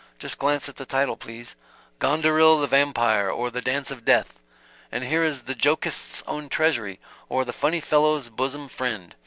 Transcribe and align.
Just 0.17 0.39
glance 0.39 0.67
at 0.67 0.77
the 0.77 0.85
title 0.87 1.15
please, 1.15 1.55
'Gonderil 1.99 2.59
the 2.59 2.65
Vampire, 2.65 3.29
or 3.29 3.51
The 3.51 3.61
Dance 3.61 3.91
of 3.91 4.03
Death.' 4.03 4.33
And 4.91 5.03
here 5.03 5.23
is 5.23 5.43
'The 5.43 5.53
Jokist's 5.53 6.23
Own 6.25 6.49
Treasury, 6.49 6.99
or, 7.29 7.45
The 7.45 7.53
Phunny 7.53 7.79
Phellow's 7.83 8.27
Bosom 8.29 8.67
Phriend.' 8.67 9.13